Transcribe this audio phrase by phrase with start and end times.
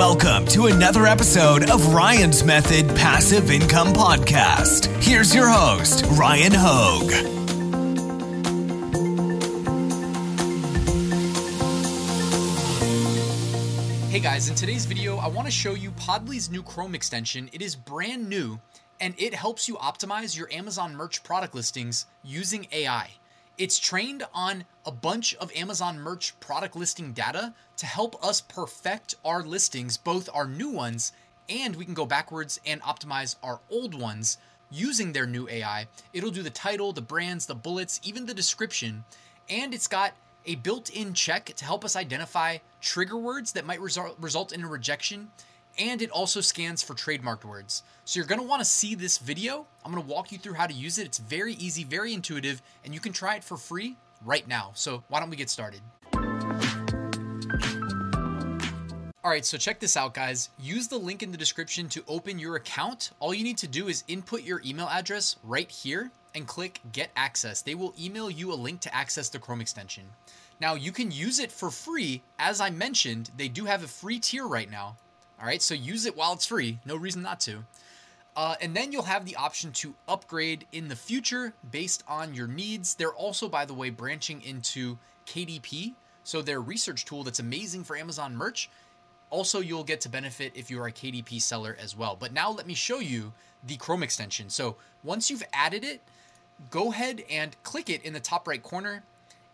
[0.00, 4.86] Welcome to another episode of Ryan's Method Passive Income Podcast.
[5.02, 7.10] Here's your host, Ryan Hogue.
[14.08, 17.50] Hey guys, in today's video, I want to show you Podly's new Chrome extension.
[17.52, 18.58] It is brand new
[19.00, 23.10] and it helps you optimize your Amazon merch product listings using AI.
[23.58, 29.14] It's trained on a bunch of Amazon merch product listing data to help us perfect
[29.24, 31.12] our listings, both our new ones
[31.50, 34.38] and we can go backwards and optimize our old ones
[34.70, 35.88] using their new AI.
[36.12, 39.04] It'll do the title, the brands, the bullets, even the description,
[39.48, 40.12] and it's got
[40.46, 44.62] a built in check to help us identify trigger words that might result, result in
[44.62, 45.30] a rejection
[45.80, 47.82] and it also scans for trademarked words.
[48.04, 49.66] So you're want to see this video.
[49.84, 51.06] I'm to walk you through how to use it.
[51.06, 54.72] It's very easy, very intuitive, and you can try it for free right now.
[54.74, 55.80] So why don't we get started?
[59.22, 60.50] All right, so check this out, guys.
[60.58, 63.12] Use the link in the description to open your account.
[63.18, 67.10] All you need to do is input your email address right here and click Get
[67.16, 67.62] Access.
[67.62, 70.04] They will email you a link to access the Chrome extension.
[70.60, 72.22] Now, you can use it for free.
[72.38, 74.96] As I mentioned, they do have a free tier right now.
[75.40, 76.78] All right, so use it while it's free.
[76.84, 77.64] No reason not to.
[78.36, 82.46] Uh, and then you'll have the option to upgrade in the future based on your
[82.46, 82.94] needs.
[82.94, 87.96] They're also, by the way, branching into KDP, so their research tool that's amazing for
[87.96, 88.68] Amazon merch.
[89.30, 92.16] Also, you'll get to benefit if you are a KDP seller as well.
[92.18, 93.32] But now let me show you
[93.66, 94.50] the Chrome extension.
[94.50, 96.00] So once you've added it,
[96.68, 99.04] go ahead and click it in the top right corner,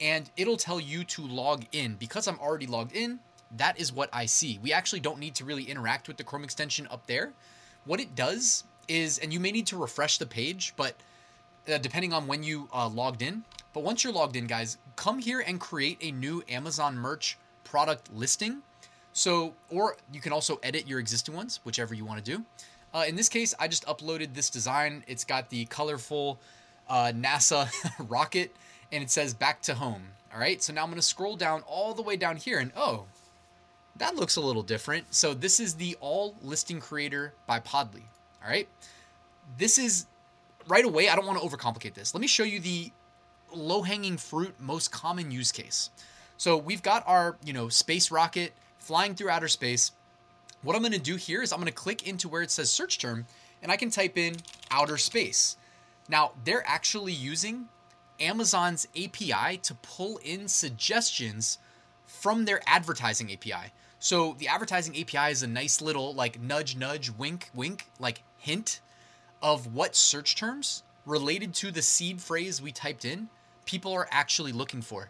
[0.00, 1.94] and it'll tell you to log in.
[1.94, 3.20] Because I'm already logged in,
[3.56, 4.58] that is what I see.
[4.62, 7.32] We actually don't need to really interact with the Chrome extension up there.
[7.84, 10.94] What it does is, and you may need to refresh the page, but
[11.72, 13.44] uh, depending on when you uh, logged in.
[13.72, 18.12] But once you're logged in, guys, come here and create a new Amazon merch product
[18.14, 18.62] listing.
[19.12, 22.44] So, or you can also edit your existing ones, whichever you want to do.
[22.94, 25.04] Uh, in this case, I just uploaded this design.
[25.06, 26.38] It's got the colorful
[26.88, 27.70] uh, NASA
[28.08, 28.54] rocket
[28.90, 30.02] and it says back to home.
[30.32, 32.72] All right, so now I'm going to scroll down all the way down here and
[32.76, 33.04] oh,
[33.96, 35.14] that looks a little different.
[35.14, 38.02] So this is the AI listing creator by Podly.
[38.42, 38.68] All right.
[39.58, 40.06] This is
[40.66, 41.08] right away.
[41.08, 42.14] I don't want to overcomplicate this.
[42.14, 42.90] Let me show you the
[43.54, 45.90] low hanging fruit, most common use case.
[46.36, 49.92] So we've got our, you know, space rocket flying through outer space.
[50.62, 52.70] What I'm going to do here is I'm going to click into where it says
[52.70, 53.26] search term
[53.62, 54.36] and I can type in
[54.70, 55.56] outer space.
[56.08, 57.68] Now, they're actually using
[58.18, 61.58] Amazon's API to pull in suggestions
[62.06, 63.72] from their advertising API.
[64.02, 68.80] So the advertising API is a nice little like nudge, nudge, wink, wink, like hint
[69.40, 73.28] of what search terms related to the seed phrase we typed in
[73.64, 75.08] people are actually looking for.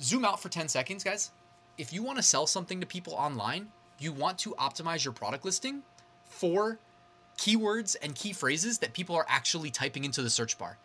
[0.00, 1.32] Zoom out for 10 seconds, guys.
[1.76, 5.44] If you want to sell something to people online, you want to optimize your product
[5.44, 5.82] listing
[6.22, 6.78] for
[7.36, 10.78] keywords and key phrases that people are actually typing into the search bar.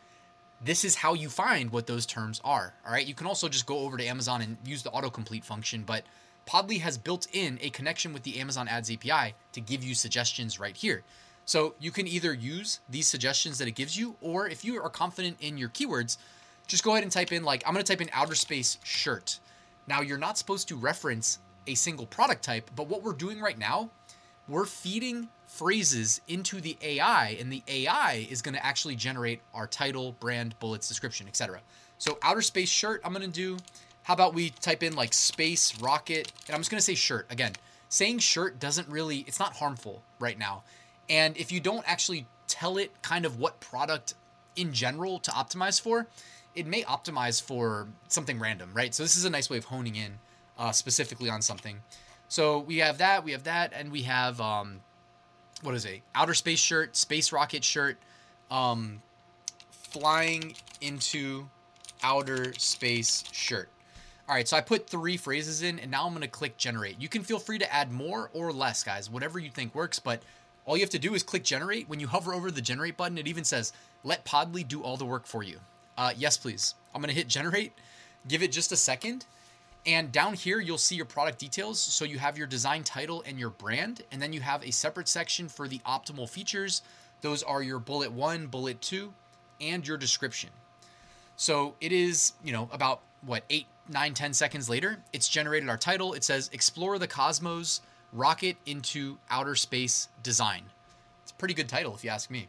[0.59, 2.73] This is how you find what those terms are.
[2.83, 3.05] All right.
[3.05, 6.03] You can also just go over to Amazon and use the autocomplete function, but
[6.47, 10.59] Podly has built in a connection with the Amazon Ads API to give you suggestions
[10.59, 11.03] right here.
[11.45, 14.89] So you can either use these suggestions that it gives you, or if you are
[14.89, 16.17] confident in your keywords,
[16.67, 19.39] just go ahead and type in, like, I'm gonna type in outer space shirt.
[19.87, 23.57] Now, you're not supposed to reference a single product type, but what we're doing right
[23.57, 23.89] now,
[24.47, 30.13] we're feeding phrases into the AI, and the AI is gonna actually generate our title,
[30.19, 31.61] brand, bullets, description, etc.
[31.97, 33.57] So, outer space shirt, I'm gonna do
[34.07, 37.51] how about we type in like space rocket, and I'm just gonna say shirt again.
[37.89, 40.63] Saying shirt doesn't really, it's not harmful right now.
[41.09, 44.13] And if you don't actually tell it kind of what product
[44.55, 46.07] in general to optimize for,
[46.55, 48.95] it may optimize for something random, right?
[48.95, 50.19] So this is a nice way of honing in
[50.57, 51.81] uh, specifically on something.
[52.29, 54.79] So we have that, we have that, and we have um,
[55.63, 55.99] what is it?
[56.15, 57.97] Outer space shirt, space rocket shirt,
[58.49, 59.01] um,
[59.69, 61.49] flying into
[62.01, 63.67] outer space shirt.
[64.29, 66.99] All right, so I put three phrases in and now I'm gonna click generate.
[66.99, 70.21] You can feel free to add more or less, guys, whatever you think works, but
[70.65, 71.87] all you have to do is click generate.
[71.87, 73.71] When you hover over the generate button, it even says,
[74.03, 75.59] let Podly do all the work for you.
[75.97, 76.75] Uh, yes, please.
[76.93, 77.71] I'm gonna hit generate,
[78.27, 79.25] give it just a second,
[79.85, 81.79] and down here, you'll see your product details.
[81.79, 85.07] So you have your design title and your brand, and then you have a separate
[85.07, 86.81] section for the optimal features.
[87.21, 89.13] Those are your bullet one, bullet two,
[89.61, 90.49] and your description.
[91.37, 95.77] So it is, you know, about what, eight, nine, ten seconds later, it's generated our
[95.77, 96.13] title.
[96.13, 97.81] It says Explore the Cosmos
[98.13, 100.63] Rocket into Outer Space Design.
[101.23, 102.47] It's a pretty good title, if you ask me.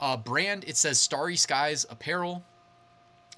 [0.00, 2.42] Uh, brand, it says Starry Skies Apparel.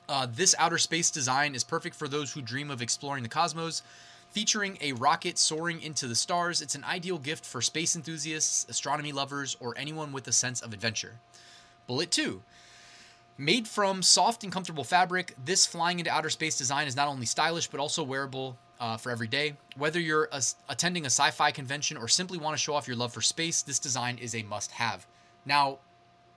[0.09, 3.83] Uh, this outer space design is perfect for those who dream of exploring the cosmos.
[4.31, 9.13] Featuring a rocket soaring into the stars, it's an ideal gift for space enthusiasts, astronomy
[9.13, 11.15] lovers, or anyone with a sense of adventure.
[11.87, 12.43] Bullet 2.
[13.41, 17.25] Made from soft and comfortable fabric, this flying into outer space design is not only
[17.25, 19.55] stylish but also wearable uh, for every day.
[19.79, 22.99] Whether you're a, attending a sci fi convention or simply want to show off your
[22.99, 25.07] love for space, this design is a must have.
[25.47, 25.79] Now,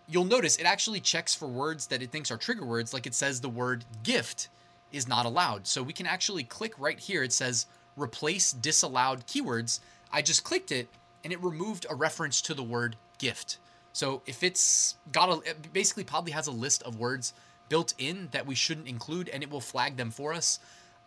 [0.08, 3.14] you'll notice it actually checks for words that it thinks are trigger words, like it
[3.14, 4.48] says the word gift
[4.94, 5.68] is not allowed.
[5.68, 7.22] So we can actually click right here.
[7.22, 7.66] It says
[7.98, 9.82] replace disallowed keywords.
[10.10, 10.88] I just clicked it
[11.22, 13.58] and it removed a reference to the word gift.
[13.94, 17.34] So if it's got a, it basically probably has a list of words
[17.70, 20.60] built in that we shouldn't include and it will flag them for us.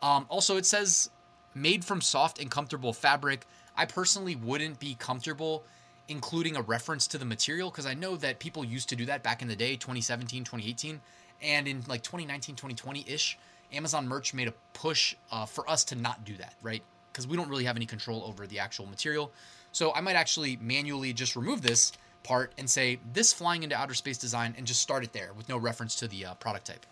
[0.02, 1.10] Um, also, it says
[1.54, 3.46] made from soft and comfortable fabric.
[3.76, 5.64] I personally wouldn't be comfortable
[6.08, 9.22] including a reference to the material because I know that people used to do that
[9.22, 11.00] back in the day, 2017, 2018,
[11.42, 13.38] and in like 2019, 2020 ish.
[13.72, 16.82] Amazon merch made a push uh, for us to not do that, right?
[17.12, 19.32] Because we don't really have any control over the actual material.
[19.72, 21.92] So I might actually manually just remove this
[22.26, 25.49] part and say this flying into outer space design and just start it there with
[25.49, 26.84] no reference to the uh, product type.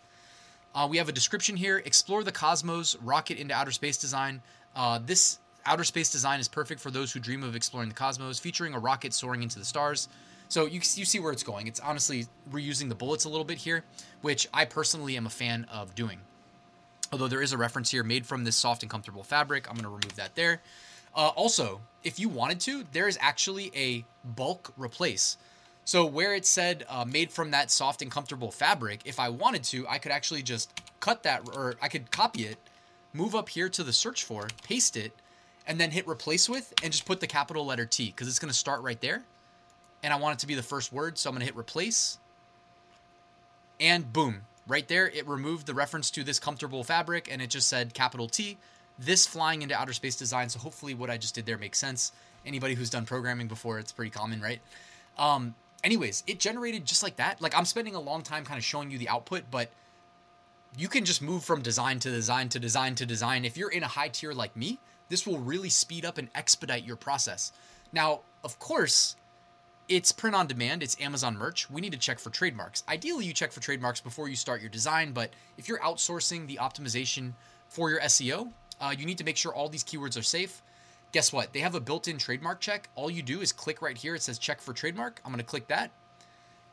[0.75, 4.41] Uh, we have a description here explore the cosmos, rocket into outer space design.
[4.77, 8.39] Uh, this outer space design is perfect for those who dream of exploring the cosmos,
[8.39, 10.09] featuring a rocket soaring into the stars.
[10.49, 11.67] So you, you see where it's going.
[11.67, 13.83] It's honestly reusing the bullets a little bit here,
[14.23, 16.19] which I personally am a fan of doing.
[17.13, 19.69] Although there is a reference here made from this soft and comfortable fabric.
[19.69, 20.61] I'm going to remove that there.
[21.15, 25.37] Uh, also, if you wanted to, there is actually a bulk replace.
[25.85, 29.65] So where it said uh, made from that soft and comfortable fabric, if I wanted
[29.65, 32.59] to, I could actually just cut that, or I could copy it,
[33.13, 35.13] move up here to the search for, paste it,
[35.67, 38.51] and then hit replace with and just put the capital letter T because it's going
[38.51, 39.23] to start right there.
[40.03, 41.17] And I want it to be the first word.
[41.19, 42.19] So I'm going to hit replace.
[43.81, 47.69] And boom, right there, it removed the reference to this comfortable fabric and it just
[47.69, 48.59] said capital T.
[48.99, 50.49] This flying into outer space design.
[50.49, 52.13] So hopefully what I just did there makes sense.
[52.47, 54.61] Anybody who's done programming before, it's pretty common, right?
[55.19, 57.41] Um, anyways, it generated just like that.
[57.41, 59.71] Like I'm spending a long time kind of showing you the output, but
[60.77, 63.45] you can just move from design to design to design to design.
[63.45, 66.85] If you're in a high tier like me, this will really speed up and expedite
[66.85, 67.53] your process.
[67.93, 69.17] Now, of course,
[69.89, 71.71] it's print on demand, it's Amazon merch.
[71.71, 72.83] We need to check for trademarks.
[72.89, 76.57] Ideally, you check for trademarks before you start your design, but if you're outsourcing the
[76.57, 77.35] optimization
[77.69, 78.51] for your SEO,
[78.85, 80.63] uh, you need to make sure all these keywords are safe.
[81.13, 81.53] Guess what?
[81.53, 82.89] They have a built in trademark check.
[82.95, 84.15] All you do is click right here.
[84.15, 85.21] It says check for trademark.
[85.25, 85.91] I'm going to click that,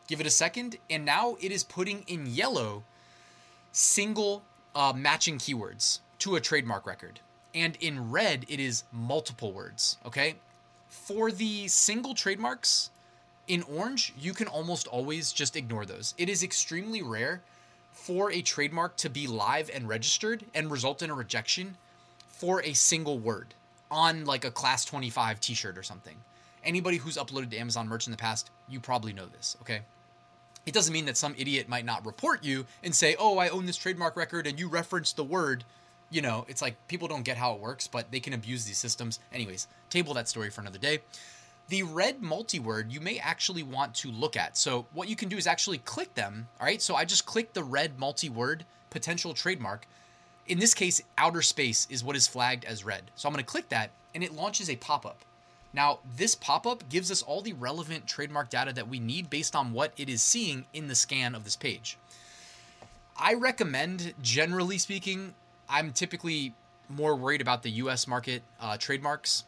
[0.07, 2.83] give it a second, and now it is putting in yellow
[3.71, 4.43] single
[4.75, 7.19] uh, matching keywords to a trademark record
[7.53, 10.35] and in red it is multiple words okay
[10.87, 12.89] for the single trademarks
[13.47, 17.41] in orange you can almost always just ignore those it is extremely rare
[17.91, 21.75] for a trademark to be live and registered and result in a rejection
[22.41, 23.53] for a single word
[23.89, 26.15] on like a class 25 t-shirt or something
[26.63, 29.81] anybody who's uploaded to amazon merch in the past you probably know this okay
[30.65, 33.65] it doesn't mean that some idiot might not report you and say oh i own
[33.65, 35.63] this trademark record and you referenced the word
[36.11, 38.77] you know, it's like people don't get how it works, but they can abuse these
[38.77, 39.19] systems.
[39.33, 40.99] Anyways, table that story for another day.
[41.69, 44.57] The red multi-word you may actually want to look at.
[44.57, 46.49] So what you can do is actually click them.
[46.59, 46.81] All right.
[46.81, 49.87] So I just clicked the red multi-word potential trademark.
[50.51, 53.09] In this case, outer space is what is flagged as red.
[53.15, 55.23] So I'm going to click that and it launches a pop-up.
[55.71, 59.55] Now, this pop up gives us all the relevant trademark data that we need based
[59.55, 61.97] on what it is seeing in the scan of this page.
[63.15, 65.35] I recommend, generally speaking,
[65.69, 66.53] I'm typically
[66.89, 69.45] more worried about the US market uh, trademarks.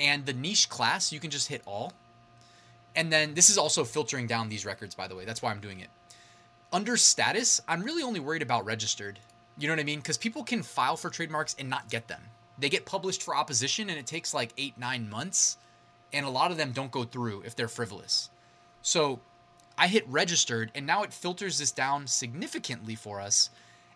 [0.00, 1.92] And the niche class, you can just hit all.
[2.94, 5.26] And then this is also filtering down these records, by the way.
[5.26, 5.90] That's why I'm doing it.
[6.72, 9.18] Under status, I'm really only worried about registered.
[9.58, 10.00] You know what I mean?
[10.00, 12.22] Because people can file for trademarks and not get them.
[12.58, 15.56] They get published for opposition and it takes like eight, nine months.
[16.12, 18.30] And a lot of them don't go through if they're frivolous.
[18.82, 19.20] So
[19.76, 23.50] I hit registered and now it filters this down significantly for us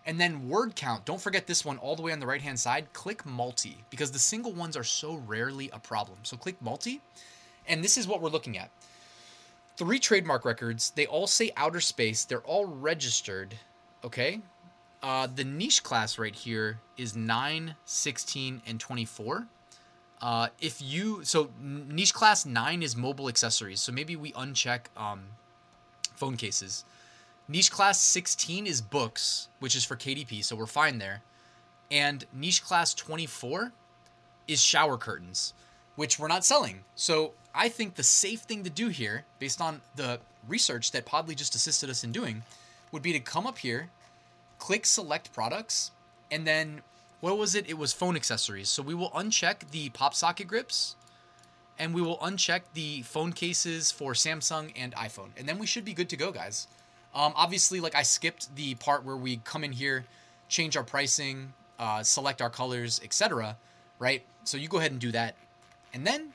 [0.07, 2.59] and then word count, don't forget this one all the way on the right hand
[2.59, 2.93] side.
[2.93, 6.19] Click multi because the single ones are so rarely a problem.
[6.23, 7.01] So click multi,
[7.67, 8.71] and this is what we're looking at.
[9.77, 13.55] Three trademark records, they all say outer space, they're all registered,
[14.05, 14.41] okay?
[15.03, 19.47] Uh, the niche class right here is 9, 16, and 24.
[20.21, 25.23] Uh, if you, so niche class 9 is mobile accessories, so maybe we uncheck um,
[26.15, 26.85] phone cases.
[27.49, 31.23] Niche class 16 is books, which is for KDP, so we're fine there.
[31.91, 33.73] And niche class 24
[34.47, 35.55] is shower curtains,
[35.97, 36.85] which we're not selling.
[36.95, 41.35] So I think the safe thing to do here, based on the research that Podly
[41.35, 42.43] just assisted us in doing,
[42.93, 43.89] would be to come up here,
[44.61, 45.91] click select products,
[46.31, 46.83] and then
[47.21, 47.69] what was it?
[47.69, 48.69] It was phone accessories.
[48.69, 50.95] So we will uncheck the pop socket grips
[51.79, 55.31] and we will uncheck the phone cases for Samsung and iPhone.
[55.37, 56.69] And then we should be good to go, guys.
[57.15, 60.05] Um, obviously, like I skipped the part where we come in here,
[60.49, 63.57] change our pricing, uh, select our colors, etc.
[63.99, 64.23] Right?
[64.45, 65.35] So you go ahead and do that.
[65.93, 66.33] And then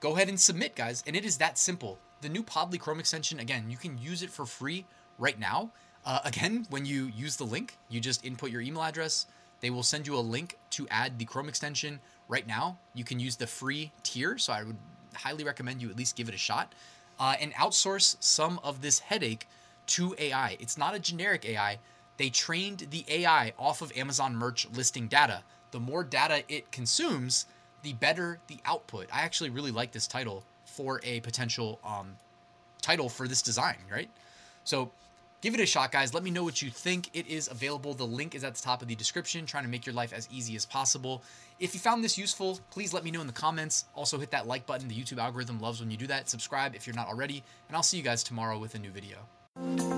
[0.00, 1.04] go ahead and submit, guys.
[1.06, 1.98] And it is that simple.
[2.20, 4.84] The new Podly Chrome extension, again, you can use it for free
[5.18, 5.70] right now.
[6.04, 9.26] Uh, again, when you use the link, you just input your email address.
[9.60, 12.78] They will send you a link to add the Chrome extension right now.
[12.94, 14.76] You can use the free tier, so I would
[15.14, 16.72] highly recommend you at least give it a shot
[17.20, 19.46] uh, and outsource some of this headache
[19.86, 20.56] to AI.
[20.58, 21.78] It's not a generic AI.
[22.16, 25.42] They trained the AI off of Amazon merch listing data.
[25.70, 27.46] The more data it consumes,
[27.82, 29.08] the better the output.
[29.12, 32.16] I actually really like this title for a potential um,
[32.80, 34.08] title for this design, right?
[34.64, 34.90] So
[35.42, 36.14] give it a shot, guys.
[36.14, 37.10] Let me know what you think.
[37.12, 37.92] It is available.
[37.92, 40.26] The link is at the top of the description, trying to make your life as
[40.32, 41.22] easy as possible.
[41.60, 43.84] If you found this useful, please let me know in the comments.
[43.94, 44.88] Also, hit that like button.
[44.88, 46.30] The YouTube algorithm loves when you do that.
[46.30, 47.44] Subscribe if you're not already.
[47.68, 49.91] And I'll see you guys tomorrow with a new video.